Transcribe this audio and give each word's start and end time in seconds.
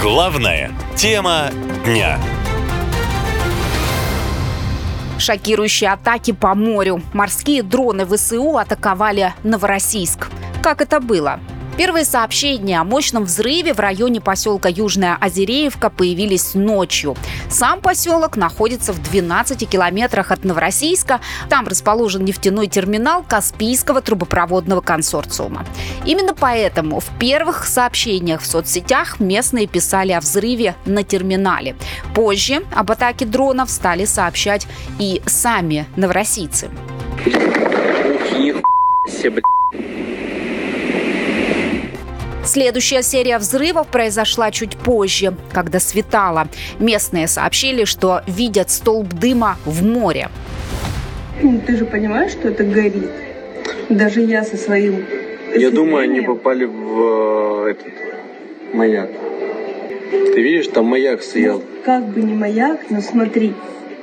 Главная 0.00 0.72
тема 0.96 1.50
дня. 1.84 2.18
Шокирующие 5.18 5.90
атаки 5.90 6.32
по 6.32 6.54
морю. 6.54 7.00
Морские 7.12 7.62
дроны 7.62 8.04
ВСУ 8.04 8.56
атаковали 8.56 9.34
Новороссийск. 9.44 10.28
Как 10.62 10.80
это 10.80 11.00
было? 11.00 11.38
Первые 11.76 12.04
сообщения 12.04 12.80
о 12.80 12.84
мощном 12.84 13.24
взрыве 13.24 13.74
в 13.74 13.80
районе 13.80 14.20
поселка 14.20 14.68
Южная 14.68 15.16
Озереевка 15.20 15.90
появились 15.90 16.54
ночью. 16.54 17.16
Сам 17.50 17.80
поселок 17.80 18.36
находится 18.36 18.92
в 18.92 19.02
12 19.02 19.68
километрах 19.68 20.30
от 20.30 20.44
Новороссийска. 20.44 21.20
Там 21.48 21.66
расположен 21.66 22.24
нефтяной 22.24 22.68
терминал 22.68 23.24
Каспийского 23.26 24.02
трубопроводного 24.02 24.82
консорциума. 24.82 25.66
Именно 26.06 26.34
поэтому 26.34 27.00
в 27.00 27.08
первых 27.18 27.66
сообщениях 27.66 28.42
в 28.42 28.46
соцсетях 28.46 29.18
местные 29.18 29.66
писали 29.66 30.12
о 30.12 30.20
взрыве 30.20 30.76
на 30.84 31.02
терминале. 31.02 31.74
Позже 32.14 32.62
об 32.72 32.92
атаке 32.92 33.24
дронов 33.26 33.68
стали 33.68 34.04
сообщать 34.04 34.68
и 35.00 35.20
сами 35.26 35.86
новороссийцы. 35.96 36.70
Следующая 42.54 43.02
серия 43.02 43.38
взрывов 43.38 43.88
произошла 43.88 44.52
чуть 44.52 44.76
позже, 44.76 45.34
когда 45.52 45.80
светало. 45.80 46.46
Местные 46.78 47.26
сообщили, 47.26 47.82
что 47.82 48.20
видят 48.28 48.70
столб 48.70 49.08
дыма 49.08 49.56
в 49.64 49.84
море. 49.84 50.28
Ну, 51.42 51.60
ты 51.66 51.76
же 51.76 51.84
понимаешь, 51.84 52.30
что 52.30 52.50
это 52.50 52.62
горит? 52.62 53.10
Даже 53.88 54.20
я 54.20 54.44
со 54.44 54.56
своим... 54.56 55.04
Я 55.56 55.72
думаю, 55.72 56.04
они 56.04 56.20
попали 56.20 56.64
в 56.64 57.66
э, 57.66 57.70
этот 57.72 57.92
маяк. 58.72 59.10
Ты 60.12 60.40
видишь, 60.40 60.68
там 60.68 60.84
маяк 60.84 61.24
стоял. 61.24 61.58
Ну, 61.58 61.64
как 61.84 62.06
бы 62.06 62.22
не 62.22 62.34
маяк, 62.34 62.82
но 62.88 63.00
смотри, 63.00 63.52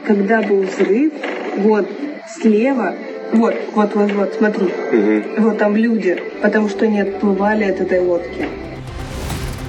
когда 0.05 0.41
был 0.41 0.63
взрыв, 0.63 1.13
вот 1.55 1.87
слева 2.27 2.95
вот, 3.33 3.55
вот, 3.73 3.95
вот, 3.95 4.11
вот, 4.11 4.33
смотри. 4.37 4.65
Угу. 4.65 5.41
Вот 5.41 5.57
там 5.57 5.75
люди, 5.75 6.21
потому 6.41 6.69
что 6.69 6.85
они 6.85 7.01
отплывали 7.01 7.63
от 7.65 7.81
этой 7.81 7.99
лодки. 7.99 8.47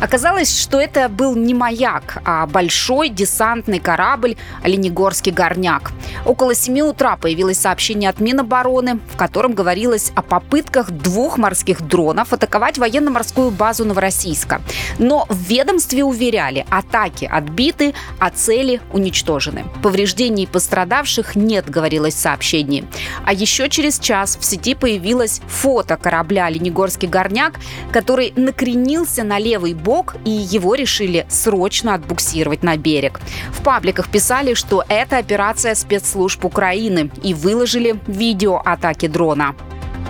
Оказалось, 0.03 0.61
что 0.61 0.81
это 0.81 1.09
был 1.09 1.37
не 1.37 1.55
маяк, 1.55 2.21
а 2.25 2.45
большой 2.49 3.09
десантный 3.09 3.79
корабль 3.79 4.35
«Оленегорский 4.65 5.31
горняк». 5.31 5.93
Около 6.27 6.57
7 6.57 6.81
утра 6.81 7.17
появилось 7.17 7.61
сообщение 7.61 8.11
от 8.11 8.19
Минобороны, 8.19 8.99
в 9.13 9.17
котором 9.17 9.53
говорилось 9.53 10.11
о 10.17 10.23
попытках 10.23 10.91
двух 10.91 11.39
морских 11.39 11.83
дронов 11.83 12.33
атаковать 12.33 12.79
военно-морскую 12.79 13.53
базу 13.53 13.85
Новороссийска. 13.85 14.61
Но 14.99 15.25
в 15.29 15.37
ведомстве 15.45 16.03
уверяли, 16.03 16.67
атаки 16.69 17.31
отбиты, 17.33 17.95
а 18.19 18.31
цели 18.31 18.81
уничтожены. 18.93 19.67
Повреждений 19.85 20.49
пострадавших 20.49 21.37
нет, 21.37 21.71
говорилось 21.71 22.15
в 22.15 22.19
сообщении. 22.19 22.85
А 23.25 23.33
еще 23.33 23.69
через 23.69 24.01
час 24.01 24.37
в 24.37 24.45
сети 24.45 24.75
появилось 24.75 25.41
фото 25.47 25.97
корабля 25.97 26.47
«Оленегорский 26.47 27.07
горняк», 27.07 27.61
который 27.93 28.33
накренился 28.35 29.23
на 29.23 29.39
левый 29.39 29.75
бок 29.75 29.92
бок, 29.93 30.15
и 30.25 30.31
его 30.31 30.75
решили 30.75 31.27
срочно 31.29 31.93
отбуксировать 31.93 32.63
на 32.63 32.79
берег. 32.79 33.21
В 33.51 33.63
пабликах 33.63 34.09
писали, 34.09 34.55
что 34.55 34.83
это 34.89 35.19
операция 35.19 35.75
спецслужб 35.75 36.47
Украины 36.47 37.11
и 37.23 37.35
выложили 37.35 38.01
видео 38.07 38.63
атаки 38.65 39.07
дрона. 39.07 39.55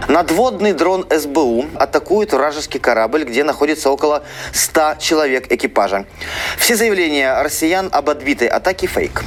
Надводный 0.08 0.72
дрон 0.72 1.04
СБУ 1.10 1.64
атакует 1.74 2.32
вражеский 2.32 2.78
корабль, 2.78 3.24
где 3.24 3.42
находится 3.42 3.90
около 3.90 4.22
100 4.52 4.94
человек 5.00 5.50
экипажа. 5.50 6.04
Все 6.58 6.76
заявления 6.76 7.42
россиян 7.42 7.88
об 7.90 8.08
отбитой 8.08 8.48
атаке– 8.48 8.86
фейк. 8.94 9.24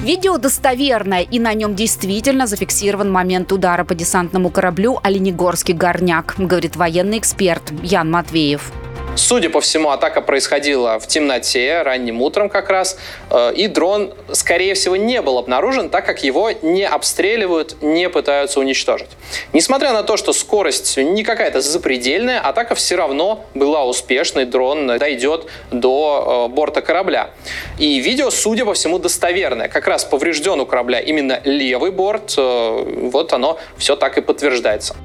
Видео 0.00 0.38
достоверное, 0.38 1.20
и 1.20 1.38
на 1.38 1.52
нем 1.54 1.74
действительно 1.74 2.46
зафиксирован 2.46 3.12
момент 3.12 3.52
удара 3.52 3.84
по 3.84 3.94
десантному 3.94 4.48
кораблю 4.50 4.98
«Оленегорский 5.02 5.74
горняк», 5.74 6.34
говорит 6.38 6.76
военный 6.76 7.18
эксперт 7.18 7.62
Ян 7.82 8.10
Матвеев. 8.10 8.72
Судя 9.14 9.50
по 9.50 9.60
всему, 9.60 9.90
атака 9.90 10.22
происходила 10.22 10.98
в 10.98 11.06
темноте, 11.06 11.82
ранним 11.82 12.22
утром 12.22 12.48
как 12.48 12.70
раз, 12.70 12.96
э, 13.30 13.52
и 13.54 13.66
дрон, 13.66 14.14
скорее 14.32 14.72
всего, 14.72 14.96
не 14.96 15.20
был 15.20 15.36
обнаружен, 15.36 15.90
так 15.90 16.06
как 16.06 16.24
его 16.24 16.50
не 16.62 16.86
обстреливают, 16.86 17.82
не 17.82 18.08
пытаются 18.08 18.58
уничтожить. 18.58 19.10
Несмотря 19.52 19.92
на 19.92 20.02
то, 20.02 20.16
что 20.16 20.32
скорость 20.32 20.96
не 20.96 21.24
какая-то 21.24 21.60
запредельная, 21.60 22.40
атака 22.40 22.74
все 22.74 22.96
равно 22.96 23.44
была 23.54 23.84
успешной, 23.84 24.46
дрон 24.46 24.86
дойдет 24.98 25.46
до 25.70 26.46
э, 26.48 26.54
борта 26.54 26.80
корабля. 26.80 27.30
И 27.78 28.00
видео, 28.00 28.30
судя 28.30 28.64
по 28.64 28.72
всему, 28.72 28.98
достоверное. 28.98 29.68
Как 29.68 29.86
раз 29.88 30.04
поврежден 30.04 30.58
у 30.58 30.64
корабля 30.64 31.00
именно 31.00 31.38
левый 31.44 31.90
борт, 31.90 32.34
э, 32.38 33.08
вот 33.10 33.34
оно 33.34 33.58
все 33.76 33.94
так 33.94 34.16
и 34.16 34.22
подтверждается. 34.22 34.96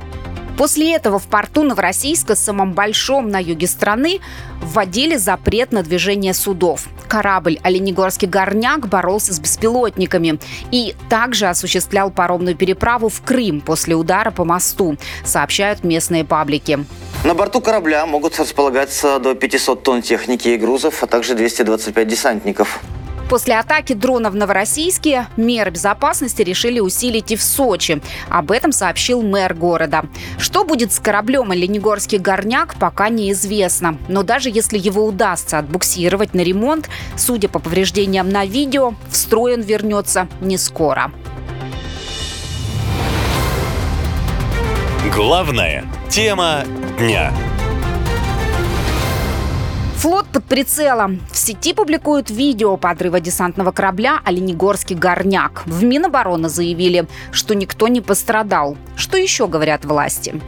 После 0.58 0.96
этого 0.96 1.20
в 1.20 1.28
порту 1.28 1.62
Новороссийска, 1.62 2.36
самом 2.36 2.74
большом 2.74 3.30
на 3.30 3.40
юге 3.40 3.68
страны, 3.68 4.20
вводили 4.60 5.16
запрет 5.16 5.72
на 5.72 5.84
движение 5.84 6.34
судов. 6.34 6.88
Корабль 7.08 7.60
«Оленегорский 7.62 8.28
горняк» 8.28 8.88
боролся 8.88 9.34
с 9.34 9.40
беспилотниками 9.40 10.40
и 10.72 10.96
также 11.10 11.46
осуществлял 11.46 12.10
паромную 12.10 12.56
переправу 12.56 13.08
в 13.08 13.22
Крым 13.22 13.62
после 13.62 13.96
удара 13.96 14.32
по 14.32 14.44
мосту, 14.44 14.98
сообщают 15.24 15.84
местные 15.84 16.26
паблики. 16.26 16.80
На 17.24 17.36
борту 17.36 17.62
корабля 17.62 18.06
могут 18.08 18.40
располагаться 18.40 19.20
до 19.20 19.36
500 19.36 19.84
тонн 19.84 20.02
техники 20.02 20.50
и 20.50 20.58
грузов, 20.58 21.04
а 21.04 21.08
также 21.08 21.36
225 21.36 22.08
десантников. 22.08 22.80
После 23.30 23.58
атаки 23.58 23.94
дрона 23.94 24.30
в 24.30 24.36
Новороссийске 24.36 25.28
меры 25.36 25.72
безопасности 25.72 26.42
решили 26.42 26.80
усилить 26.80 27.32
и 27.32 27.36
в 27.36 27.44
Сочи. 27.44 28.02
Об 28.30 28.52
этом 28.52 28.72
сообщил 28.72 29.22
мэр 29.22 29.54
города. 29.54 30.06
Что 30.38 30.64
будет 30.64 30.94
с 30.94 31.00
кораблем 31.00 31.52
«Оленегорский 31.52 32.20
горняк» 32.20 32.76
пока 32.80 33.10
неизвестно. 33.10 33.98
Но 34.08 34.24
даже 34.24 34.50
если 34.50 34.78
его 34.78 35.06
удастся 35.06 35.60
отбуксировать 35.60 36.34
на 36.34 36.42
ремонт, 36.42 36.90
судя 37.18 37.50
по 37.50 37.60
повреждениям 37.60 38.30
на 38.30 38.46
видео, 38.46 38.94
в 39.10 39.16
строй 39.16 39.56
он 39.56 39.62
вернется 39.62 40.28
не 40.40 40.58
скоро. 40.58 41.12
Главная 45.14 45.86
тема 46.10 46.64
дня. 46.98 47.34
Флот 49.98 50.28
под 50.28 50.44
прицелом. 50.44 51.20
В 51.32 51.38
сети 51.38 51.74
публикуют 51.74 52.30
видео 52.30 52.78
подрыва 52.78 53.20
десантного 53.20 53.72
корабля 53.72 54.20
«Оленегорский 54.24 54.96
горняк». 54.96 55.64
В 55.66 55.84
Минобороны 55.84 56.50
заявили, 56.50 57.08
что 57.32 57.56
никто 57.56 57.88
не 57.88 58.00
пострадал. 58.00 58.78
Что 58.96 59.18
еще 59.18 59.48
говорят 59.48 59.86
власти? 59.86 60.40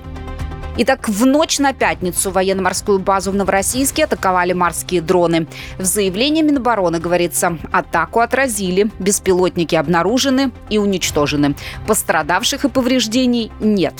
Итак, 0.77 1.09
в 1.09 1.25
ночь 1.25 1.59
на 1.59 1.73
пятницу 1.73 2.31
военно-морскую 2.31 2.99
базу 2.99 3.31
в 3.31 3.35
Новороссийске 3.35 4.05
атаковали 4.05 4.53
морские 4.53 5.01
дроны. 5.01 5.47
В 5.77 5.83
заявлении 5.83 6.41
Минобороны 6.41 6.99
говорится, 6.99 7.57
атаку 7.71 8.21
отразили, 8.21 8.89
беспилотники 8.99 9.75
обнаружены 9.75 10.51
и 10.69 10.77
уничтожены. 10.77 11.55
Пострадавших 11.85 12.65
и 12.65 12.69
повреждений 12.69 13.51
нет. 13.59 13.93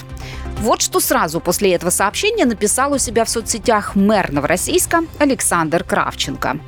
Вот 0.62 0.82
что 0.82 1.00
сразу 1.00 1.40
после 1.40 1.74
этого 1.74 1.90
сообщения 1.90 2.46
написал 2.46 2.94
у 2.94 2.98
себя 2.98 3.26
в 3.26 3.30
соцсетях 3.30 3.96
мэр 3.96 4.32
Новороссийска 4.32 5.04
Александр 5.20 5.84
Кравченко 5.84 6.60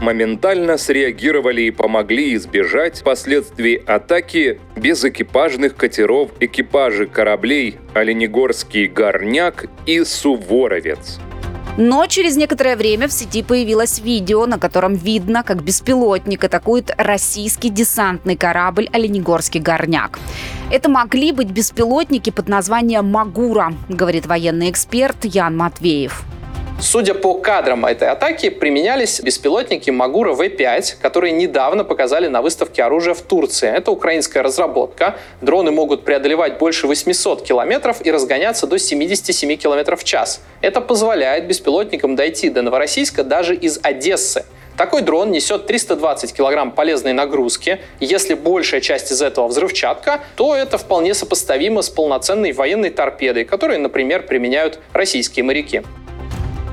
моментально 0.00 0.78
среагировали 0.78 1.62
и 1.62 1.70
помогли 1.70 2.34
избежать 2.34 3.02
последствий 3.04 3.76
атаки 3.76 4.58
без 4.76 5.04
экипажных 5.04 5.76
катеров 5.76 6.30
экипажи 6.40 7.06
кораблей 7.06 7.76
«Оленегорский 7.94 8.86
горняк» 8.86 9.66
и 9.86 10.02
«Суворовец». 10.04 11.20
Но 11.76 12.06
через 12.06 12.36
некоторое 12.36 12.76
время 12.76 13.08
в 13.08 13.12
сети 13.12 13.42
появилось 13.42 14.00
видео, 14.00 14.44
на 14.46 14.58
котором 14.58 14.94
видно, 14.94 15.42
как 15.42 15.62
беспилотник 15.62 16.42
атакует 16.42 16.90
российский 16.98 17.70
десантный 17.70 18.36
корабль 18.36 18.88
«Оленегорский 18.92 19.60
горняк». 19.60 20.18
Это 20.70 20.88
могли 20.88 21.32
быть 21.32 21.50
беспилотники 21.50 22.30
под 22.30 22.48
названием 22.48 23.06
«Магура», 23.06 23.72
говорит 23.88 24.26
военный 24.26 24.70
эксперт 24.70 25.24
Ян 25.24 25.56
Матвеев. 25.56 26.24
Судя 26.82 27.12
по 27.12 27.34
кадрам 27.34 27.84
этой 27.84 28.08
атаки, 28.08 28.48
применялись 28.48 29.20
беспилотники 29.20 29.90
Магура 29.90 30.32
В-5, 30.32 30.96
которые 31.02 31.30
недавно 31.30 31.84
показали 31.84 32.26
на 32.26 32.40
выставке 32.40 32.82
оружия 32.82 33.12
в 33.12 33.20
Турции. 33.20 33.68
Это 33.68 33.90
украинская 33.90 34.42
разработка. 34.42 35.16
Дроны 35.42 35.72
могут 35.72 36.04
преодолевать 36.04 36.56
больше 36.56 36.86
800 36.86 37.42
километров 37.42 38.04
и 38.04 38.10
разгоняться 38.10 38.66
до 38.66 38.78
77 38.78 39.56
километров 39.56 40.00
в 40.00 40.04
час. 40.04 40.40
Это 40.62 40.80
позволяет 40.80 41.46
беспилотникам 41.46 42.16
дойти 42.16 42.48
до 42.48 42.62
Новороссийска 42.62 43.24
даже 43.24 43.54
из 43.54 43.78
Одессы. 43.82 44.46
Такой 44.78 45.02
дрон 45.02 45.30
несет 45.30 45.66
320 45.66 46.32
килограмм 46.32 46.70
полезной 46.70 47.12
нагрузки. 47.12 47.80
Если 48.00 48.32
большая 48.32 48.80
часть 48.80 49.12
из 49.12 49.20
этого 49.20 49.48
взрывчатка, 49.48 50.20
то 50.36 50.56
это 50.56 50.78
вполне 50.78 51.12
сопоставимо 51.12 51.82
с 51.82 51.90
полноценной 51.90 52.52
военной 52.52 52.88
торпедой, 52.88 53.44
которые, 53.44 53.78
например, 53.78 54.22
применяют 54.22 54.78
российские 54.94 55.44
моряки. 55.44 55.82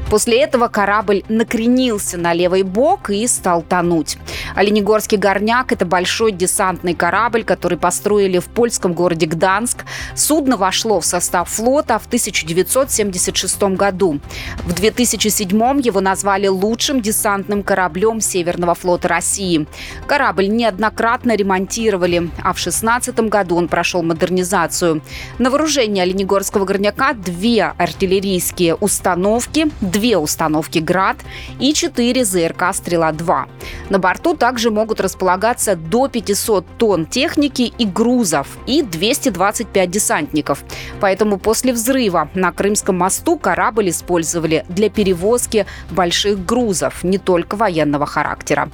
После 0.10 0.42
этого 0.42 0.70
корабль 0.70 1.24
накренился 1.28 2.18
на 2.18 2.32
левый 2.32 2.64
бок 2.64 3.10
и 3.10 3.28
стал 3.28 3.62
тонуть. 3.62 4.18
Оленегорский 4.56 5.18
горняк– 5.18 5.72
это 5.74 5.86
большой 5.86 6.32
десантный 6.32 6.94
корабль, 6.94 7.44
который 7.44 7.78
построили 7.78 8.40
в 8.40 8.46
польском 8.46 8.94
городе 8.94 9.26
Гданск. 9.26 9.84
Судно 10.16 10.56
вошло 10.56 11.02
в 11.02 11.06
состав 11.06 11.50
флота 11.50 12.00
в 12.00 12.06
1976 12.08 13.62
году. 13.76 14.20
В 14.64 14.74
2007 14.74 15.82
его 15.82 16.00
назвали 16.00 16.48
лучшим 16.48 17.02
десантным 17.02 17.62
кораблем 17.62 18.22
Северного 18.22 18.76
флота 18.76 19.10
России. 19.10 19.68
Корабль 20.08 20.48
неоднократно 20.48 21.36
ремонтировали, 21.36 22.30
а 22.38 22.54
в 22.54 22.64
2016 22.64 23.20
году 23.30 23.58
он 23.58 23.68
прошел 23.68 24.04
модернизацию. 24.04 25.02
На 25.38 25.50
вооружении 25.50 26.02
Оленегорского 26.02 26.64
горняка 26.64 27.14
две 27.14 27.74
артиллерийские 27.78 28.76
установки, 28.76 29.70
две 29.98 30.18
установки 30.18 30.78
«Град» 30.78 31.18
и 31.60 31.74
четыре 31.74 32.24
ЗРК 32.24 32.74
«Стрела-2». 32.74 33.46
На 33.90 34.00
борту 34.00 34.36
также 34.36 34.70
могут 34.70 35.02
располагаться 35.02 35.76
до 35.76 36.08
500 36.08 36.66
тонн 36.78 37.06
техники 37.08 37.74
и 37.78 37.86
грузов 37.86 38.48
и 38.68 38.84
225 38.84 39.90
десантников. 39.90 40.64
Поэтому 41.02 41.40
после 41.40 41.74
взрыва 41.74 42.30
на 42.36 42.52
Крымском 42.52 42.98
мосту 42.98 43.38
корабль 43.38 43.90
использовали 43.90 44.66
для 44.70 44.90
перевозки 44.90 45.66
больших 45.90 46.46
грузов, 46.46 47.04
не 47.04 47.18
только 47.18 47.56
военного 47.56 48.06
характера. 48.06 48.70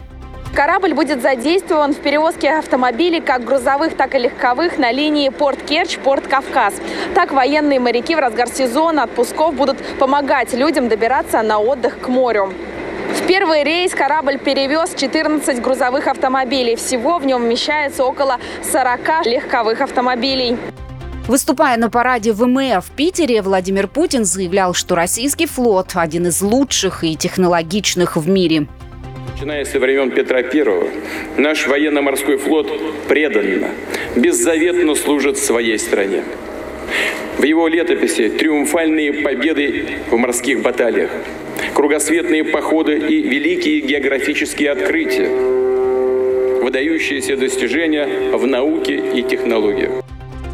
Корабль 0.53 0.93
будет 0.93 1.23
задействован 1.23 1.93
в 1.93 1.97
перевозке 1.97 2.51
автомобилей 2.51 3.21
как 3.21 3.43
грузовых, 3.43 3.97
так 3.97 4.13
и 4.13 4.19
легковых 4.19 4.77
на 4.77 4.91
линии 4.91 5.29
Порт 5.29 5.63
Керчь, 5.63 5.97
Порт 5.97 6.27
Кавказ. 6.27 6.75
Так 7.15 7.31
военные 7.31 7.79
моряки 7.79 8.13
в 8.15 8.19
разгар 8.19 8.47
сезона 8.47 9.03
отпусков 9.03 9.55
будут 9.55 9.77
помогать 9.97 10.53
людям 10.53 10.89
добираться 10.89 11.41
на 11.41 11.57
отдых 11.57 11.99
к 11.99 12.07
морю. 12.07 12.53
В 13.15 13.25
первый 13.25 13.63
рейс 13.63 13.95
корабль 13.95 14.37
перевез 14.37 14.93
14 14.95 15.59
грузовых 15.59 16.05
автомобилей. 16.07 16.75
Всего 16.75 17.17
в 17.17 17.25
нем 17.25 17.41
вмещается 17.41 18.03
около 18.03 18.37
40 18.71 19.25
легковых 19.25 19.81
автомобилей. 19.81 20.57
Выступая 21.27 21.77
на 21.77 21.89
параде 21.89 22.31
ВМФ 22.31 22.85
в 22.85 22.91
Питере, 22.91 23.41
Владимир 23.41 23.87
Путин 23.87 24.23
заявлял, 24.23 24.75
что 24.75 24.93
российский 24.93 25.47
флот 25.47 25.93
один 25.95 26.27
из 26.27 26.41
лучших 26.41 27.03
и 27.03 27.15
технологичных 27.15 28.17
в 28.17 28.29
мире. 28.29 28.67
Начиная 29.33 29.65
со 29.65 29.79
времен 29.79 30.11
Петра 30.11 30.41
I, 30.41 30.91
наш 31.37 31.65
военно-морской 31.65 32.37
флот 32.37 32.71
преданно, 33.07 33.69
беззаветно 34.15 34.93
служит 34.93 35.39
своей 35.39 35.79
стране. 35.79 36.23
В 37.39 37.43
его 37.43 37.67
летописи 37.67 38.29
триумфальные 38.29 39.11
победы 39.11 39.85
в 40.11 40.17
морских 40.17 40.61
баталиях, 40.61 41.09
кругосветные 41.73 42.43
походы 42.43 42.95
и 42.95 43.21
великие 43.23 43.79
географические 43.79 44.69
открытия, 44.69 45.29
выдающиеся 46.61 47.35
достижения 47.35 48.07
в 48.33 48.45
науке 48.45 49.01
и 49.15 49.23
технологиях. 49.23 50.02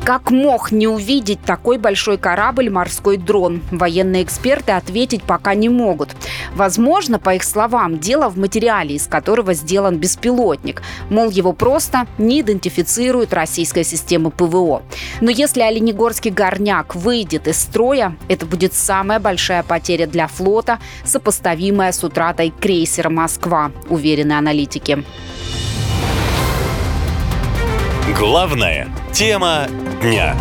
Как 0.10 0.32
мог 0.32 0.72
не 0.72 0.88
увидеть 0.88 1.40
такой 1.46 1.78
большой 1.78 2.18
корабль 2.18 2.72
«Морской 2.72 3.16
дрон»? 3.16 3.62
Военные 3.70 4.24
эксперты 4.24 4.72
ответить 4.72 5.22
пока 5.22 5.54
не 5.54 5.70
могут. 5.70 6.10
Возможно, 6.56 7.20
по 7.20 7.36
их 7.36 7.44
словам, 7.44 8.00
дело 8.00 8.28
в 8.28 8.36
материале, 8.36 8.96
из 8.96 9.06
которого 9.06 9.54
сделан 9.54 10.00
беспилотник. 10.00 10.82
Мол, 11.12 11.30
его 11.30 11.54
просто 11.54 12.08
не 12.18 12.42
идентифицирует 12.42 13.36
российская 13.36 13.84
система 13.84 14.32
ПВО. 14.32 14.82
Но 15.22 15.30
если 15.30 15.62
Оленегорский 15.62 16.32
горняк 16.32 16.96
выйдет 16.96 17.48
из 17.48 17.60
строя, 17.60 18.18
это 18.28 18.48
будет 18.48 18.74
самая 18.74 19.20
большая 19.20 19.62
потеря 19.62 20.08
для 20.08 20.26
флота, 20.26 20.80
сопоставимая 21.06 21.92
с 21.92 22.04
утратой 22.04 22.52
крейсера 22.60 23.12
«Москва», 23.12 23.72
уверены 23.90 24.34
аналитики. 24.34 25.06
Главная 28.20 28.90
тема 29.14 29.68
дня. 30.02 30.36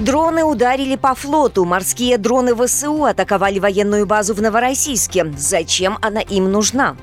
Дроны 0.00 0.42
ударили 0.42 0.96
по 0.96 1.14
флоту. 1.14 1.66
Морские 1.66 2.16
дроны 2.16 2.54
ВСУ 2.56 3.04
атаковали 3.04 3.58
военную 3.58 4.06
базу 4.06 4.32
в 4.32 4.40
Новороссийске. 4.40 5.30
Зачем 5.36 5.98
она 6.00 6.22
им 6.22 6.50
нужна? 6.50 6.96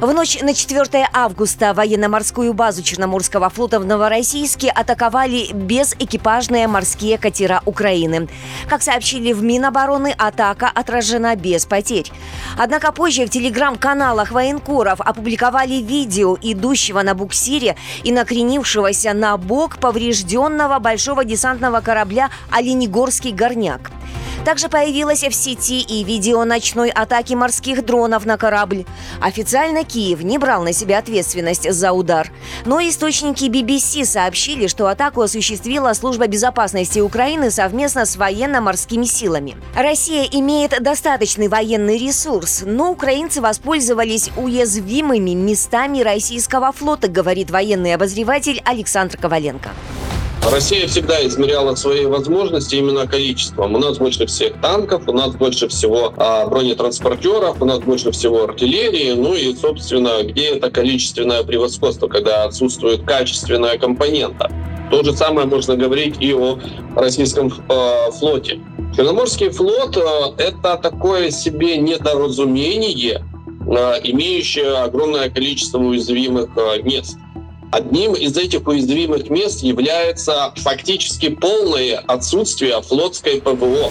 В 0.00 0.12
ночь 0.12 0.40
на 0.42 0.54
4 0.54 1.08
августа 1.12 1.72
военно-морскую 1.72 2.52
базу 2.52 2.82
Черноморского 2.82 3.48
флота 3.48 3.78
в 3.78 3.86
Новороссийске 3.86 4.68
атаковали 4.68 5.52
безэкипажные 5.52 6.66
морские 6.66 7.16
катера 7.16 7.62
Украины. 7.64 8.28
Как 8.68 8.82
сообщили 8.82 9.32
в 9.32 9.42
Минобороны, 9.42 10.12
атака 10.18 10.70
отражена 10.74 11.36
без 11.36 11.64
потерь. 11.64 12.10
Однако 12.58 12.90
позже 12.90 13.26
в 13.26 13.30
телеграм-каналах 13.30 14.32
военкоров 14.32 15.00
опубликовали 15.00 15.74
видео 15.74 16.36
идущего 16.42 17.02
на 17.02 17.14
буксире 17.14 17.76
и 18.02 18.10
накренившегося 18.10 19.12
на 19.12 19.36
бок 19.36 19.78
поврежденного 19.78 20.80
большого 20.80 21.24
десантного 21.24 21.80
корабля 21.80 22.30
«Оленегорский 22.50 23.30
горняк». 23.30 23.92
Также 24.44 24.68
появилось 24.68 25.22
в 25.22 25.32
сети 25.32 25.80
и 25.80 26.04
видео 26.04 26.44
ночной 26.44 26.90
атаки 26.90 27.32
морских 27.32 27.84
дронов 27.84 28.26
на 28.26 28.36
корабль. 28.36 28.84
Официально 29.20 29.84
Киев 29.84 30.22
не 30.22 30.36
брал 30.36 30.62
на 30.62 30.74
себя 30.74 30.98
ответственность 30.98 31.70
за 31.72 31.92
удар. 31.92 32.30
Но 32.66 32.78
источники 32.80 33.44
BBC 33.44 34.04
сообщили, 34.04 34.66
что 34.66 34.88
атаку 34.88 35.22
осуществила 35.22 35.94
служба 35.94 36.26
безопасности 36.26 36.98
Украины 36.98 37.50
совместно 37.50 38.04
с 38.04 38.16
военно-морскими 38.16 39.06
силами. 39.06 39.56
Россия 39.74 40.24
имеет 40.30 40.82
достаточный 40.82 41.48
военный 41.48 41.96
ресурс, 41.96 42.64
но 42.66 42.90
украинцы 42.92 43.40
воспользовались 43.40 44.30
уязвимыми 44.36 45.30
местами 45.30 46.02
российского 46.02 46.72
флота, 46.72 47.08
говорит 47.08 47.50
военный 47.50 47.94
обозреватель 47.94 48.60
Александр 48.66 49.16
Коваленко. 49.16 49.70
Россия 50.50 50.86
всегда 50.86 51.26
измеряла 51.26 51.74
свои 51.74 52.04
возможности 52.06 52.76
именно 52.76 53.06
количеством. 53.06 53.74
У 53.74 53.78
нас 53.78 53.98
больше 53.98 54.26
всех 54.26 54.60
танков, 54.60 55.08
у 55.08 55.12
нас 55.12 55.34
больше 55.34 55.68
всего 55.68 56.12
а, 56.16 56.46
бронетранспортеров, 56.46 57.60
у 57.62 57.64
нас 57.64 57.80
больше 57.80 58.10
всего 58.12 58.44
артиллерии, 58.44 59.12
ну 59.12 59.34
и, 59.34 59.54
собственно, 59.56 60.22
где 60.22 60.56
это 60.56 60.70
количественное 60.70 61.42
превосходство, 61.42 62.08
когда 62.08 62.44
отсутствует 62.44 63.04
качественная 63.04 63.78
компонента. 63.78 64.50
То 64.90 65.02
же 65.02 65.16
самое 65.16 65.46
можно 65.46 65.76
говорить 65.76 66.16
и 66.20 66.34
о 66.34 66.58
российском 66.94 67.48
э, 67.48 68.10
флоте. 68.12 68.60
Черноморский 68.94 69.48
флот 69.48 69.96
э, 69.96 70.42
это 70.42 70.76
такое 70.76 71.30
себе 71.30 71.78
недоразумение, 71.78 73.24
э, 73.66 74.00
имеющее 74.04 74.76
огромное 74.76 75.30
количество 75.30 75.78
уязвимых 75.78 76.50
э, 76.56 76.82
мест. 76.82 77.18
Одним 77.74 78.12
из 78.12 78.36
этих 78.36 78.68
уязвимых 78.68 79.30
мест 79.30 79.64
является 79.64 80.52
фактически 80.54 81.28
полное 81.28 81.98
отсутствие 82.06 82.80
флотской 82.80 83.40
ПВО. 83.40 83.90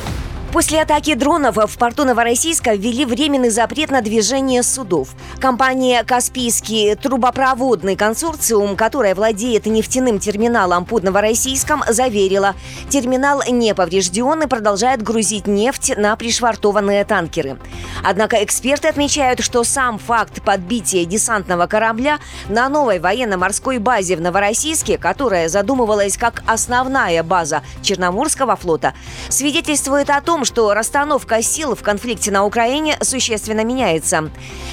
После 0.54 0.82
атаки 0.82 1.16
дронов 1.16 1.58
в 1.58 1.78
порту 1.78 2.06
Новороссийска 2.06 2.75
ввели 2.75 3.04
временный 3.04 3.50
запрет 3.50 3.92
на 3.92 4.02
движение 4.02 4.63
судов. 4.63 5.10
Компания 5.42 6.02
«Каспийский 6.06 6.96
трубопроводный 6.96 7.98
консорциум», 7.98 8.78
которая 8.78 9.16
владеет 9.16 9.66
нефтяным 9.66 10.18
терминалом 10.18 10.86
под 10.86 11.04
Новороссийском, 11.04 11.84
заверила, 11.90 12.56
терминал 12.88 13.44
не 13.50 13.75
поврежден 13.75 14.44
и 14.44 14.48
продолжает 14.48 15.02
грузить 15.02 15.46
нефть 15.46 15.98
на 15.98 16.16
пришвартованные 16.16 17.04
танкеры. 17.04 17.60
Однако 18.03 18.43
эксперты 18.43 18.89
отмечают, 18.89 19.39
что 19.39 19.63
сам 19.63 19.98
факт 19.98 20.43
подбития 20.43 21.05
десантного 21.05 21.67
корабля 21.67 22.19
на 22.50 22.69
новой 22.69 23.00
военно-морской 23.00 23.79
базе 23.79 24.17
в 24.17 24.22
Новороссийске, 24.22 24.98
которая 24.98 25.48
задумывалась 25.48 26.17
как 26.17 26.43
основная 26.45 27.24
база 27.24 27.63
Черноморского 27.81 28.55
флота, 28.55 28.93
свидетельствует 29.29 30.10
о 30.10 30.22
том, 30.22 30.45
что 30.45 30.74
расстановка 30.74 31.41
сил 31.41 31.75
в 31.75 31.81
конфликте 31.81 32.31
на 32.31 32.45
Украине 32.45 32.98
существенно 33.01 33.63
меняется. 33.63 34.29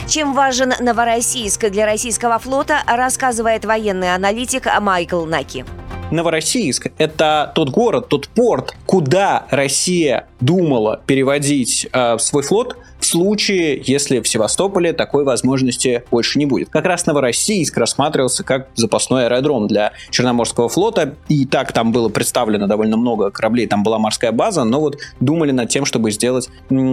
Чем 0.08 0.34
важен 0.34 0.74
Новороссийск 0.80 1.70
для 1.70 1.86
российского 1.86 2.38
флота, 2.38 2.82
рассказывает 2.86 3.64
военный 3.64 4.14
аналитик 4.14 4.66
Майкл 4.80 5.24
Наки. 5.24 5.64
Новороссийск– 6.10 6.88
это 6.98 7.52
тот 7.54 7.70
город, 7.70 8.08
тот 8.08 8.28
порт, 8.28 8.74
куда 8.84 9.46
Россия 9.50 10.26
думала 10.40 11.00
переводить 11.06 11.88
э, 11.92 12.18
свой 12.18 12.42
флот 12.42 12.76
случае, 13.10 13.82
если 13.84 14.20
в 14.20 14.28
Севастополе 14.28 14.92
такой 14.92 15.24
возможности 15.24 16.04
больше 16.10 16.38
не 16.38 16.46
будет. 16.46 16.70
Как 16.70 16.84
раз 16.86 17.06
Новороссийск 17.06 17.76
рассматривался 17.76 18.44
как 18.44 18.68
запасной 18.74 19.26
аэродром 19.26 19.66
для 19.66 19.92
Черноморского 20.10 20.68
флота, 20.68 21.14
и 21.28 21.44
так 21.46 21.72
там 21.72 21.92
было 21.92 22.08
представлено 22.08 22.66
довольно 22.66 22.96
много 22.96 23.30
кораблей, 23.30 23.66
там 23.66 23.82
была 23.82 23.98
морская 23.98 24.32
база, 24.32 24.64
но 24.64 24.80
вот 24.80 24.98
думали 25.20 25.50
над 25.50 25.68
тем, 25.68 25.84
чтобы 25.84 26.10
сделать 26.10 26.48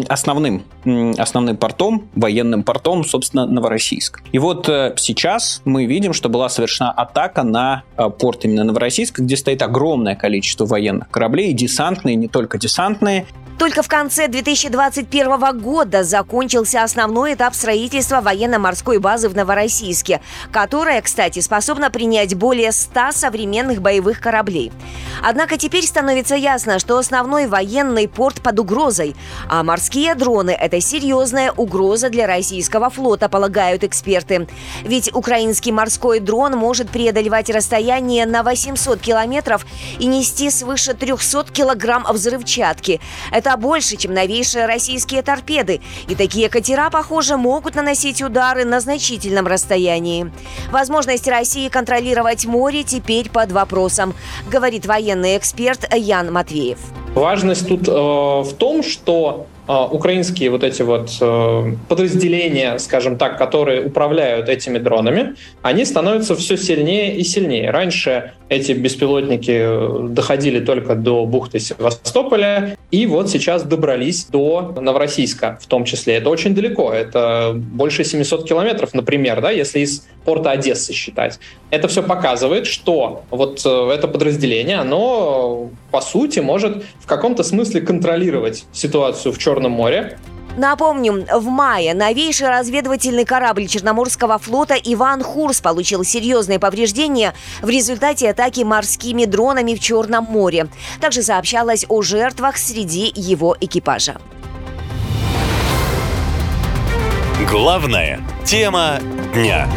основным, 0.08 0.64
основным 1.18 1.58
портом, 1.58 2.08
военным 2.16 2.64
портом, 2.64 3.06
собственно, 3.06 3.46
Новороссийск. 3.46 4.22
И 4.32 4.40
вот 4.40 4.68
э, 4.70 4.94
сейчас 4.98 5.62
мы 5.66 5.86
видим, 5.86 6.14
что 6.14 6.30
была 6.30 6.50
совершена 6.50 6.92
атака 6.92 7.44
на 7.44 7.84
э, 7.98 8.10
порт 8.10 8.46
именно 8.46 8.64
Новороссийска, 8.64 9.22
где 9.22 9.38
стоит 9.38 9.62
огромное 9.62 10.16
количество 10.16 10.66
военных 10.66 11.10
кораблей, 11.10 11.54
десантные, 11.54 12.16
не 12.16 12.28
только 12.28 12.58
десантные, 12.58 13.26
только 13.58 13.82
в 13.82 13.88
конце 13.88 14.28
2021 14.28 15.60
года 15.60 16.04
закончился 16.08 16.84
основной 16.84 17.36
этап 17.36 17.54
строительства 17.54 18.22
военно-морской 18.22 18.98
базы 18.98 19.30
в 19.30 19.36
Новороссийске, 19.36 20.22
которая, 20.52 21.02
кстати, 21.02 21.40
способна 21.40 21.92
принять 21.92 22.34
более 22.36 22.72
100 22.72 23.12
современных 23.12 23.82
боевых 23.82 24.20
кораблей. 24.20 24.72
Однако 25.24 25.58
теперь 25.58 25.86
становится 25.86 26.36
ясно, 26.36 26.80
что 26.80 26.98
основной 26.98 27.48
военный 27.48 28.08
порт 28.08 28.42
под 28.42 28.60
угрозой, 28.60 29.16
а 29.50 29.64
морские 29.64 30.16
дроны– 30.16 30.52
это 30.60 30.80
серьезная 30.82 31.52
угроза 31.52 32.10
для 32.10 32.28
российского 32.28 32.90
флота, 32.90 33.30
полагают 33.30 33.84
эксперты. 33.84 34.48
Ведь 34.84 35.14
украинский 35.14 35.72
морской 35.72 36.20
дрон 36.20 36.54
может 36.54 36.90
преодолевать 36.90 37.50
расстояние 37.50 38.26
на 38.26 38.44
800 38.44 39.00
километров 39.00 39.66
и 40.00 40.06
нести 40.06 40.50
свыше 40.50 40.94
300 40.94 41.52
килограмм 41.52 42.06
взрывчатки. 42.10 43.02
Это 43.32 43.58
больше, 43.58 43.98
чем 43.98 44.14
новейшие 44.14 44.66
российские 44.66 45.22
торпеды. 45.22 45.82
И 46.08 46.16
такие 46.16 46.50
катера, 46.50 46.89
похоже, 46.89 47.38
могут 47.38 47.75
наносить 47.75 48.22
удары 48.22 48.66
на 48.66 48.80
значительном 48.80 49.48
расстоянии. 49.48 50.32
Возможность 50.72 51.27
России 51.27 51.70
контролировать 51.70 52.46
море 52.46 52.84
теперь 52.84 53.30
под 53.30 53.51
вопросом, 53.51 54.13
говорит 54.50 54.86
военный 54.86 55.38
эксперт 55.38 55.88
Ян 55.94 56.32
Матвеев. 56.32 56.80
Важность 57.16 57.68
тут 57.68 57.88
э, 57.88 57.92
в 57.92 58.54
том, 58.58 58.84
что 58.84 59.48
а, 59.68 59.86
украинские 59.86 60.50
вот 60.50 60.63
эти 60.63 60.82
вот 60.82 61.10
э, 61.20 61.74
подразделения, 61.89 62.77
скажем 62.80 63.18
так, 63.18 63.38
которые 63.38 63.86
управляют 63.86 64.48
этими 64.48 64.77
дронами, 64.77 65.36
они 65.62 65.84
становятся 65.84 66.38
все 66.38 66.56
сильнее 66.56 67.18
и 67.18 67.24
сильнее. 67.25 67.70
Раньше 67.70 68.32
эти 68.50 68.72
беспилотники 68.72 69.51
э, 69.51 70.08
доходили 70.10 70.63
только 70.63 70.96
до 70.96 71.25
бухты 71.25 71.60
Севастополя, 71.60 72.77
и 72.92 73.06
вот 73.06 73.30
сейчас 73.30 73.63
добрались 73.63 74.25
до 74.25 74.74
Новороссийска 74.80 75.60
в 75.62 75.68
том 75.68 75.84
числе. 75.84 76.16
Это 76.16 76.30
очень 76.30 76.56
далеко, 76.56 76.94
это 76.94 77.54
больше 77.56 78.04
700 78.04 78.48
километров, 78.48 78.94
например, 78.94 79.42
да, 79.42 79.51
если 79.51 79.80
из 79.80 80.08
порта 80.24 80.51
Одессы 80.51 80.94
считать. 80.94 81.39
Это 81.72 81.88
все 81.88 82.04
показывает, 82.04 82.68
что 82.68 83.24
вот 83.32 83.62
э, 83.66 83.92
это 83.94 84.08
подразделение, 84.08 84.77
оно 84.77 85.70
по 85.92 86.01
сути 86.01 86.39
может 86.39 86.84
в 87.00 87.06
каком-то 87.06 87.44
смысле 87.44 87.82
контролировать 87.82 88.66
ситуацию 88.72 89.34
в 89.34 89.38
Черном 89.38 89.58
Черном 89.58 89.72
море. 89.72 90.18
Напомним, 90.58 91.26
в 91.32 91.46
мае 91.46 91.94
новейший 91.94 92.50
разведывательный 92.50 93.26
корабль 93.26 93.68
Черноморского 93.68 94.40
флота 94.40 94.74
«Иван 94.74 95.24
Хурс» 95.24 95.62
получил 95.62 96.04
серьезные 96.04 96.58
повреждения 96.58 97.36
в 97.62 97.70
результате 97.70 98.32
атаки 98.32 98.62
морскими 98.62 99.26
дронами 99.26 99.76
в 99.76 99.80
Черном 99.80 100.24
море. 100.26 100.68
Также 101.00 101.22
сообщалось 101.22 101.86
о 101.88 102.02
жертвах 102.02 102.58
среди 102.58 103.12
его 103.16 103.56
экипажа. 103.62 104.18
Главная 107.52 108.20
тема 108.44 109.00
дня. 109.36 109.68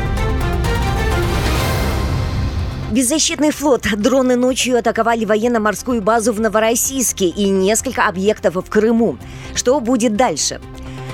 Беззащитный 2.90 3.52
флот. 3.52 3.86
Дроны 3.96 4.34
ночью 4.34 4.76
атаковали 4.76 5.24
военно-морскую 5.24 6.02
базу 6.02 6.32
в 6.32 6.40
Новороссийске 6.40 7.26
и 7.26 7.48
несколько 7.48 8.08
объектов 8.08 8.56
в 8.56 8.68
Крыму. 8.68 9.16
Что 9.54 9.78
будет 9.78 10.16
дальше? 10.16 10.60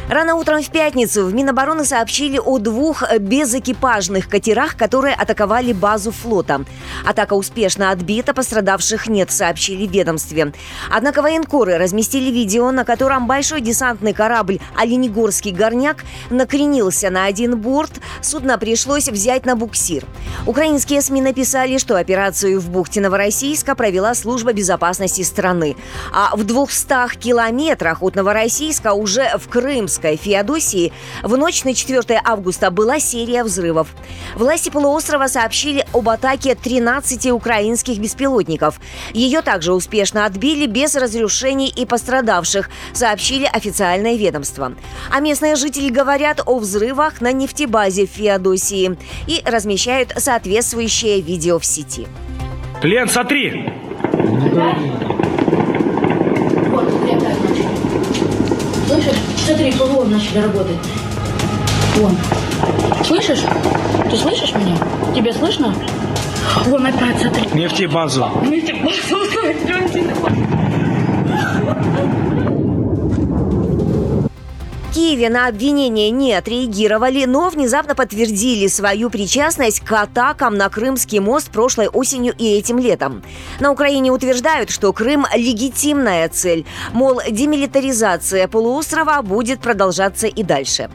Рано 0.09 0.37
утром 0.37 0.63
в 0.63 0.71
пятницу 0.71 1.27
в 1.27 1.35
Минобороны 1.35 1.85
сообщили 1.85 2.39
о 2.39 2.59
двух 2.59 3.03
безэкипажных 3.19 4.29
катерах, 4.29 4.77
которые 4.77 5.17
атаковали 5.17 5.73
базу 5.73 6.13
флота. 6.13 6.65
Атака 7.05 7.35
успешно 7.35 7.91
отбита, 7.91 8.33
пострадавших 8.33 9.09
нет, 9.09 9.33
сообщили 9.33 9.85
в 9.85 9.91
ведомстве. 9.91 10.53
Однако 10.93 11.23
военкоры 11.23 11.77
разместили 11.77 12.31
видео, 12.31 12.71
на 12.71 12.85
котором 12.85 13.27
большой 13.27 13.61
десантный 13.61 14.13
корабль 14.13 14.61
«Оленегорский 14.77 15.51
горняк» 15.51 16.05
накренился 16.31 17.11
на 17.11 17.25
один 17.25 17.59
борт, 17.59 18.01
судно 18.23 18.59
пришлось 18.59 19.09
взять 19.09 19.45
на 19.45 19.57
буксир. 19.57 20.05
Украинские 20.47 21.03
СМИ 21.03 21.21
написали, 21.21 21.79
что 21.79 21.97
операцию 21.97 22.61
в 22.61 22.71
бухте 22.71 23.01
Новороссийска 23.01 23.75
провела 23.75 24.15
служба 24.15 24.53
безопасности 24.53 25.23
страны. 25.23 25.75
А 26.13 26.37
в 26.37 26.45
200 26.45 27.17
километрах 27.19 28.05
от 28.05 28.15
Новороссийска 28.15 28.93
уже 28.93 29.37
в 29.37 29.49
Крымск 29.49 29.96
Курской 29.97 30.17
Феодосии 30.17 30.93
в 31.23 31.39
ночь 31.39 31.65
на 31.65 31.75
4 31.75 32.21
августа 32.23 32.71
была 32.71 33.01
серия 33.01 33.43
взрывов. 33.43 33.89
Власти 34.35 34.69
полуострова 34.69 35.27
сообщили 35.27 35.87
об 35.95 36.11
атаке 36.11 36.55
13 36.55 37.31
украинских 37.31 37.99
беспилотников. 37.99 38.79
Ее 39.15 39.41
также 39.41 39.73
успешно 39.73 40.27
отбили 40.27 40.67
без 40.67 40.95
разрушений 40.97 41.73
и 41.75 41.87
пострадавших, 41.87 42.69
сообщили 42.93 43.49
официальное 43.51 44.17
ведомство. 44.17 44.75
А 45.11 45.21
местные 45.21 45.57
жители 45.57 45.89
говорят 45.89 46.43
о 46.45 46.59
взрывах 46.59 47.23
на 47.23 47.33
нефтебазе 47.33 48.07
в 48.07 48.11
Феодосии 48.11 48.99
и 49.27 49.43
размещают 49.47 50.13
соответствующее 50.19 51.23
видео 51.23 51.59
в 51.59 51.65
сети. 51.65 52.07
Лен, 52.83 53.09
смотри! 53.09 53.73
Начали 60.17 60.39
работать. 60.39 60.77
Вон. 61.97 62.17
Слышишь? 63.05 63.41
Ты 64.11 64.17
слышишь 64.17 64.55
меня? 64.55 64.77
Тебе 65.15 65.33
слышно? 65.33 65.75
Вон 66.65 66.87
опять, 66.87 67.21
смотри. 67.21 67.47
Нефтебазу. 67.53 68.27
Нефтебазу. 68.43 69.17
Киеве 74.97 75.29
на 75.29 75.47
обвинения 75.47 76.09
не 76.09 76.33
отреагировали, 76.33 77.27
но 77.27 77.51
внезапно 77.51 77.95
подтвердили 77.95 78.67
свою 78.67 79.11
причастность 79.11 79.81
к 79.81 79.93
атакам 79.93 80.57
на 80.57 80.71
Крымский 80.71 81.19
мост 81.19 81.51
прошлой 81.51 81.89
осенью 81.89 82.35
и 82.39 82.57
этим 82.57 82.79
летом. 82.79 83.23
На 83.61 83.73
Украине 83.73 84.11
утверждают, 84.11 84.71
что 84.71 84.95
Крым– 84.95 85.27
легитимная 85.37 86.31
цель. 86.31 86.65
Мол, 86.95 87.21
демилитаризация 87.29 88.49
полуострова 88.49 89.21
будет 89.21 89.61
продолжаться 89.61 90.29
и 90.29 90.43
дальше. 90.43 90.89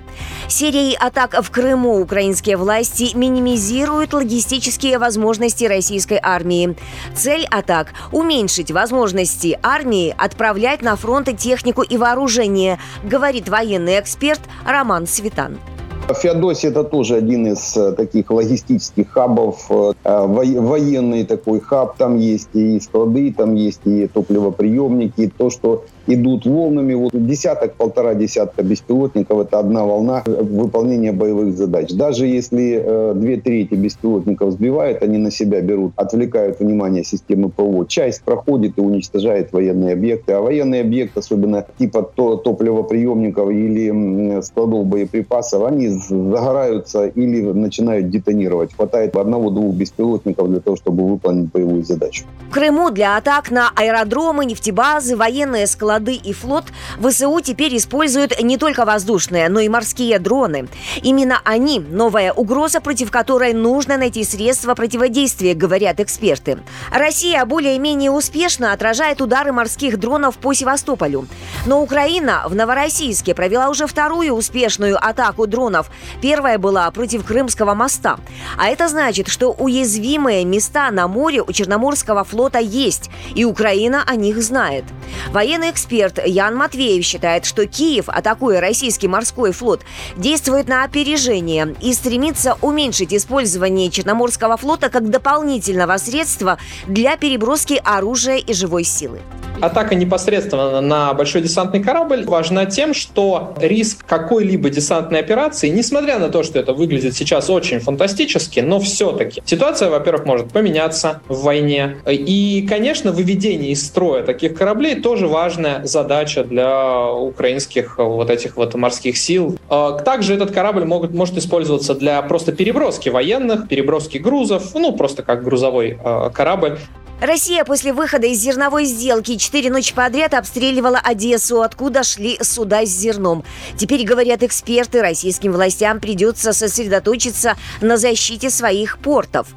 Серией 0.48 0.98
атак 1.00 1.36
в 1.40 1.52
Крыму 1.52 2.02
украинские 2.02 2.58
власти 2.58 3.12
минимизируют 3.16 4.14
логистические 4.14 4.98
возможности 4.98 5.66
российской 5.66 6.20
армии. 6.22 6.76
Цель 7.16 7.46
атак– 7.52 7.94
уменьшить 8.12 8.72
возможности 8.72 9.60
армии 9.62 10.16
отправлять 10.18 10.82
на 10.82 10.96
фронт 10.96 11.30
технику 11.38 11.84
и 11.84 11.98
вооружение, 11.98 12.80
говорит 13.04 13.48
военный 13.48 13.91
военный 13.92 14.00
эксперт 14.00 14.42
Роман 14.66 15.06
Светан. 15.06 15.60
Феодосия 16.10 16.72
это 16.72 16.84
тоже 16.84 17.16
один 17.16 17.48
из 17.48 17.78
э, 17.78 17.94
таких 17.94 18.32
логистических 18.32 19.10
хабов, 19.10 19.70
э, 19.70 19.94
военный 20.04 21.26
такой 21.26 21.60
хаб, 21.60 21.96
там 21.98 22.18
есть 22.18 22.50
и 22.54 22.80
склады, 22.80 23.34
там 23.34 23.56
есть 23.56 23.82
и 23.86 24.08
топливоприемники, 24.08 25.32
то, 25.38 25.50
что 25.50 25.86
идут 26.08 26.46
волнами. 26.46 26.94
Вот 26.94 27.12
десяток, 27.14 27.76
полтора 27.76 28.14
десятка 28.16 28.64
беспилотников– 28.64 29.40
это 29.42 29.60
одна 29.60 29.86
волна 29.86 30.24
выполнения 30.26 31.12
боевых 31.12 31.56
задач. 31.56 31.92
Даже 31.92 32.28
если 32.28 32.82
э, 32.84 33.14
две 33.16 33.38
трети 33.38 33.76
беспилотников 33.76 34.54
сбивают, 34.54 35.04
они 35.04 35.18
на 35.18 35.32
себя 35.32 35.62
берут, 35.62 35.94
отвлекают 35.96 36.60
внимание 36.60 37.04
системы 37.04 37.50
ПВО. 37.50 37.86
Часть 37.88 38.24
проходит 38.24 38.78
и 38.78 38.82
уничтожает 38.82 39.54
военные 39.54 39.94
объекты. 39.94 40.34
А 40.34 40.42
военные 40.42 40.82
объекты, 40.82 41.20
особенно 41.20 41.66
типа 41.78 42.02
топливоприемников 42.04 43.50
или 43.50 44.42
складов 44.42 44.86
боеприпасов, 44.86 45.64
они 45.64 45.88
загораются 46.00 47.08
или 47.08 47.42
начинают 47.42 48.10
детонировать. 48.10 48.74
Хватает 48.76 49.16
одного-двух 49.16 49.74
беспилотников 49.76 50.50
для 50.50 50.60
того, 50.60 50.76
чтобы 50.76 51.08
выполнить 51.08 51.52
боевую 51.52 51.84
задачу. 51.84 52.26
В 52.50 52.54
Крыму 52.54 52.92
для 52.92 53.18
атак 53.18 53.50
на 53.50 53.72
аэродромы, 53.76 54.46
нефтебазы, 54.46 55.16
военные 55.16 55.68
склады 55.68 56.16
и 56.16 56.34
флот, 56.34 56.66
ВСУ 57.00 57.40
теперь 57.42 57.78
используют 57.78 58.42
не 58.42 58.58
только 58.58 58.86
воздушные, 58.86 59.48
но 59.50 59.62
и 59.62 59.70
морские 59.70 60.20
дроны. 60.20 60.68
Именно 61.02 61.40
они– 61.46 61.80
новая 61.92 62.34
угроза, 62.34 62.82
против 62.82 63.10
которой 63.10 63.54
нужно 63.54 63.98
найти 63.98 64.24
средства 64.24 64.76
противодействия, 64.76 65.54
говорят 65.54 66.00
эксперты. 66.00 66.60
Россия 66.92 67.46
более-менее 67.46 68.12
успешно 68.12 68.74
отражает 68.74 69.22
удары 69.22 69.54
морских 69.54 69.98
дронов 69.98 70.38
по 70.38 70.54
Севастополю. 70.54 71.28
Но 71.66 71.82
Украина 71.82 72.44
в 72.48 72.56
Новороссийске 72.56 73.34
провела 73.34 73.70
уже 73.70 73.88
вторую 73.88 74.34
успешную 74.34 74.98
атаку 74.98 75.48
дронов. 75.48 75.81
Первая 76.22 76.58
была 76.58 76.90
против 76.92 77.26
Крымского 77.26 77.74
моста. 77.74 78.20
А 78.58 78.68
это 78.68 78.88
значит, 78.88 79.28
что 79.28 79.52
уязвимые 79.52 80.46
места 80.46 80.92
на 80.92 81.08
море 81.08 81.42
у 81.42 81.52
Черноморского 81.52 82.24
флота 82.24 82.60
есть, 82.60 83.10
и 83.36 83.46
Украина 83.46 84.04
о 84.06 84.16
них 84.16 84.42
знает. 84.42 84.86
Военный 85.32 85.72
эксперт 85.72 86.20
Ян 86.26 86.56
Матвеев 86.56 87.04
считает, 87.06 87.46
что 87.46 87.66
Киев, 87.66 88.06
атакуя 88.08 88.60
российский 88.60 89.08
морской 89.08 89.52
флот, 89.52 89.82
действует 90.18 90.68
на 90.68 90.84
опережение 90.84 91.76
и 91.82 91.94
стремится 91.94 92.58
уменьшить 92.62 93.14
использование 93.14 93.90
Черноморского 93.90 94.58
флота 94.58 94.90
как 94.90 95.10
дополнительного 95.10 95.98
средства 95.98 96.58
для 96.88 97.18
переброски 97.18 97.82
оружия 97.84 98.38
и 98.38 98.54
живой 98.54 98.84
силы. 98.84 99.20
Атака 99.62 99.94
непосредственно 99.94 100.82
на 100.82 101.14
большой 101.14 101.42
десантный 101.42 101.84
корабль 101.84 102.26
важна 102.26 102.66
тем, 102.66 102.96
что 102.96 103.54
риск 103.60 104.04
какой-либо 104.08 104.72
десантной 104.72 105.20
операции, 105.20 105.70
несмотря 105.72 106.20
на 106.20 106.30
то, 106.30 106.44
что 106.44 106.60
это 106.60 106.74
выглядит 106.74 107.16
сейчас 107.16 107.50
очень 107.50 107.80
фантастически, 107.80 108.60
но 108.60 108.80
все-таки 108.80 109.42
ситуация, 109.46 109.90
во-первых, 109.90 110.26
может 110.26 110.52
поменяться 110.52 111.22
в 111.28 111.44
войне. 111.44 111.98
И, 112.08 112.66
конечно, 112.68 113.12
выведение 113.12 113.72
из 113.72 113.86
строя 113.86 114.24
таких 114.24 114.56
кораблей 114.56 114.96
тоже 114.96 115.28
важная 115.28 115.86
задача 115.86 116.44
для 116.44 117.12
украинских 117.12 117.98
вот 117.98 118.30
этих 118.30 118.58
вот 118.58 118.76
морских 118.76 119.18
сил. 119.18 119.58
А, 119.70 119.94
также 120.00 120.34
этот 120.34 120.52
корабль 120.52 120.86
могут, 120.86 121.14
может 121.14 121.38
использоваться 121.38 121.96
для 121.96 122.22
просто 122.22 122.52
переброски 122.52 123.10
военных, 123.10 123.68
переброски 123.68 124.18
грузов, 124.18 124.74
ну, 124.74 124.94
просто 124.94 125.24
как 125.24 125.44
грузовой 125.44 125.98
а, 126.04 126.30
корабль. 126.30 126.78
Россия 127.22 127.64
после 127.66 127.94
выхода 127.94 128.26
из 128.26 128.40
зерновой 128.40 128.86
сделки 128.86 129.36
четыре 129.36 129.70
ночи 129.70 129.94
подряд 129.94 130.34
обстреливала 130.34 130.98
Одессу, 130.98 131.62
откуда 131.62 132.02
шли 132.02 132.40
суда 132.42 132.84
с 132.84 132.90
зерном. 132.90 133.44
Теперь, 133.78 134.04
говорят 134.04 134.42
эксперты, 134.42 135.04
российским 135.04 135.52
властям 135.52 136.00
придется 136.00 136.52
сосредоточиться 136.52 137.58
на 137.80 137.98
защите 137.98 138.50
своих 138.50 138.98
портов. 138.98 139.50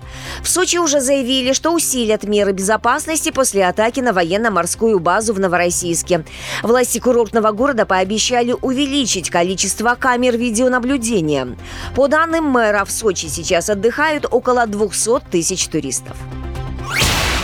В 0.42 0.48
Сочи 0.50 0.76
уже 0.76 1.00
заявили, 1.00 1.54
что 1.54 1.72
усилят 1.72 2.24
меры 2.24 2.52
безопасности 2.52 3.30
после 3.30 3.66
атаки 3.66 4.00
на 4.00 4.12
военно-морскую 4.12 5.00
базу 5.00 5.32
в 5.32 5.40
Новороссийске. 5.40 6.26
Власти 6.62 6.98
курортного 6.98 7.52
города 7.52 7.86
пообещали 7.86 8.54
увеличить 8.60 9.30
количество 9.30 9.94
камер 9.94 10.36
видеонаблюдения. 10.36 11.56
По 11.96 12.08
данным 12.08 12.44
мэра, 12.44 12.84
в 12.84 12.90
Сочи 12.90 13.28
сейчас 13.28 13.70
отдыхают 13.70 14.26
около 14.30 14.66
200 14.66 15.30
тысяч 15.30 15.66
туристов. 15.68 16.18